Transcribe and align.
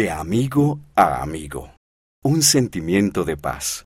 De 0.00 0.10
amigo 0.10 0.80
a 0.96 1.20
amigo. 1.20 1.74
Un 2.24 2.42
sentimiento 2.42 3.22
de 3.22 3.36
paz. 3.36 3.84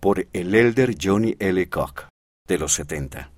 Por 0.00 0.26
el 0.32 0.54
elder 0.54 0.96
Johnny 0.98 1.36
L. 1.38 1.68
Koch, 1.68 2.08
de 2.48 2.56
los 2.56 2.72
70. 2.72 3.30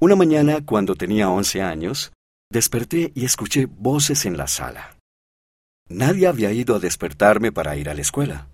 Una 0.00 0.16
mañana, 0.16 0.66
cuando 0.66 0.96
tenía 0.96 1.30
11 1.30 1.62
años, 1.62 2.12
desperté 2.50 3.12
y 3.14 3.24
escuché 3.24 3.66
voces 3.66 4.26
en 4.26 4.36
la 4.36 4.48
sala. 4.48 4.98
Nadie 5.88 6.26
había 6.26 6.50
ido 6.50 6.74
a 6.74 6.80
despertarme 6.80 7.52
para 7.52 7.76
ir 7.76 7.88
a 7.88 7.94
la 7.94 8.00
escuela, 8.00 8.48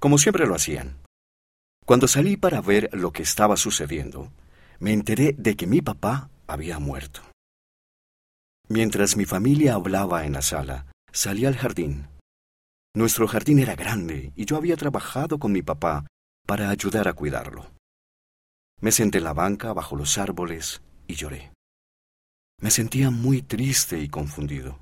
como 0.00 0.16
siempre 0.16 0.46
lo 0.46 0.54
hacían. 0.54 1.02
Cuando 1.84 2.08
salí 2.08 2.38
para 2.38 2.62
ver 2.62 2.88
lo 2.94 3.12
que 3.12 3.22
estaba 3.22 3.58
sucediendo, 3.58 4.32
me 4.78 4.94
enteré 4.94 5.34
de 5.36 5.56
que 5.56 5.66
mi 5.66 5.82
papá 5.82 6.30
había 6.46 6.78
muerto. 6.78 7.20
Mientras 8.66 9.14
mi 9.14 9.26
familia 9.26 9.74
hablaba 9.74 10.24
en 10.24 10.32
la 10.32 10.40
sala, 10.40 10.86
salí 11.12 11.46
al 11.46 11.56
jardín. 11.56 12.08
Nuestro 12.94 13.28
jardín 13.28 13.58
era 13.58 13.74
grande 13.74 14.32
y 14.34 14.44
yo 14.44 14.56
había 14.56 14.76
trabajado 14.76 15.38
con 15.38 15.52
mi 15.52 15.62
papá 15.62 16.06
para 16.46 16.70
ayudar 16.70 17.08
a 17.08 17.12
cuidarlo. 17.12 17.70
Me 18.80 18.92
senté 18.92 19.18
en 19.18 19.24
la 19.24 19.34
banca 19.34 19.72
bajo 19.72 19.96
los 19.96 20.18
árboles 20.18 20.82
y 21.06 21.14
lloré. 21.14 21.52
Me 22.60 22.70
sentía 22.70 23.10
muy 23.10 23.42
triste 23.42 24.00
y 24.00 24.08
confundido. 24.08 24.80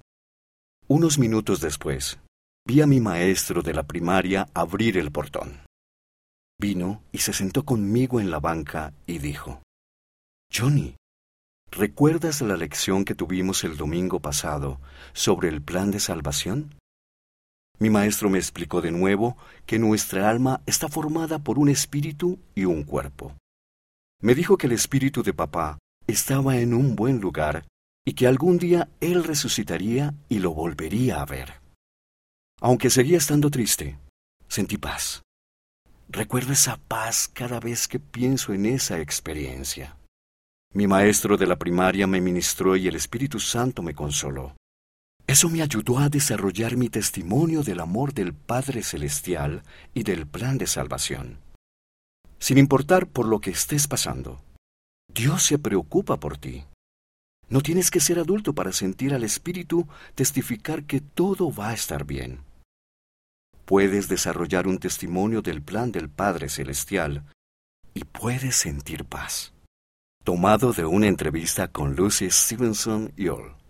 Unos 0.89 1.19
minutos 1.19 1.61
después, 1.61 2.19
vi 2.67 2.81
a 2.81 2.87
mi 2.87 3.01
maestro 3.01 3.63
de 3.63 3.75
la 3.75 3.83
primaria 3.83 4.49
abrir 4.55 4.97
el 4.99 5.11
portón. 5.11 5.65
Vino 6.59 7.03
y 7.13 7.19
se 7.19 7.33
sentó 7.33 7.65
conmigo 7.65 8.21
en 8.21 8.31
la 8.31 8.41
banca 8.41 8.95
y 9.07 9.19
dijo, 9.19 9.63
Johnny, 10.51 10.97
¿Recuerdas 11.77 12.41
la 12.41 12.57
lección 12.57 13.05
que 13.05 13.15
tuvimos 13.15 13.63
el 13.63 13.77
domingo 13.77 14.19
pasado 14.19 14.81
sobre 15.13 15.51
el 15.51 15.61
plan 15.61 15.91
de 15.91 16.01
salvación? 16.01 16.75
Mi 17.79 17.91
maestro 17.91 18.31
me 18.31 18.39
explicó 18.39 18.81
de 18.81 18.91
nuevo 18.91 19.37
que 19.67 19.79
nuestra 19.79 20.31
alma 20.31 20.63
está 20.65 20.89
formada 20.89 21.39
por 21.39 21.59
un 21.59 21.69
espíritu 21.69 22.39
y 22.55 22.65
un 22.65 22.83
cuerpo. 22.83 23.37
Me 24.23 24.35
dijo 24.35 24.57
que 24.57 24.69
el 24.69 24.73
espíritu 24.73 25.23
de 25.23 25.35
papá 25.35 25.77
estaba 26.07 26.57
en 26.57 26.73
un 26.73 26.97
buen 26.97 27.21
lugar 27.21 27.67
y 28.07 28.15
que 28.15 28.27
algún 28.27 28.57
día 28.57 28.89
él 29.01 29.23
resucitaría 29.23 30.15
y 30.31 30.39
lo 30.39 30.55
volvería 30.55 31.21
a 31.21 31.27
ver. 31.27 31.61
Aunque 32.63 32.89
seguía 32.89 33.19
estando 33.19 33.51
triste, 33.51 33.99
sentí 34.49 34.79
paz. 34.79 35.21
Recuerdo 36.09 36.55
esa 36.55 36.79
paz 36.79 37.29
cada 37.31 37.61
vez 37.61 37.87
que 37.87 38.01
pienso 38.01 38.55
en 38.55 38.65
esa 38.65 38.99
experiencia. 38.99 39.95
Mi 40.77 40.87
maestro 40.87 41.39
de 41.39 41.47
la 41.47 41.57
primaria 41.57 42.07
me 42.07 42.21
ministró 42.21 42.77
y 42.77 42.87
el 42.87 42.97
Espíritu 42.97 43.41
Santo 43.41 43.83
me 43.83 43.95
consoló. 43.95 44.55
Eso 45.27 45.49
me 45.49 45.63
ayudó 45.63 45.99
a 46.01 46.11
desarrollar 46.11 46.77
mi 46.77 46.91
testimonio 46.91 47.63
del 47.63 47.81
amor 47.81 48.13
del 48.13 48.35
Padre 48.35 48.83
Celestial 48.83 49.63
y 49.95 50.03
del 50.03 50.27
plan 50.27 50.59
de 50.59 50.67
salvación. 50.67 51.39
Sin 52.39 52.59
importar 52.59 53.07
por 53.07 53.25
lo 53.25 53.41
que 53.41 53.53
estés 53.53 53.89
pasando, 53.89 54.43
Dios 55.09 55.45
se 55.45 55.59
preocupa 55.59 56.21
por 56.21 56.37
ti. 56.37 56.65
No 57.49 57.63
tienes 57.63 57.91
que 57.91 58.01
ser 58.01 58.19
adulto 58.19 58.53
para 58.53 58.71
sentir 58.73 59.15
al 59.15 59.25
Espíritu 59.25 59.89
testificar 60.15 60.85
que 60.85 61.01
todo 61.01 61.51
va 61.51 61.71
a 61.71 61.75
estar 61.75 62.05
bien. 62.05 62.41
Puedes 63.65 64.09
desarrollar 64.09 64.67
un 64.67 64.77
testimonio 64.77 65.41
del 65.41 65.63
plan 65.63 65.91
del 65.91 66.11
Padre 66.11 66.51
Celestial 66.51 67.25
y 67.95 68.05
puedes 68.05 68.57
sentir 68.57 69.07
paz 69.07 69.56
tomado 70.27 70.73
de 70.73 70.85
una 70.85 71.07
entrevista 71.07 71.69
con 71.69 71.95
Lucy 71.95 72.29
Stevenson 72.33 73.13
Yole. 73.17 73.66